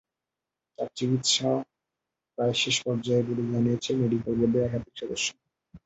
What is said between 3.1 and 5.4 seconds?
বলে জানিয়েছেন মেডিকেল বোর্ডের একাধিক সদস্য।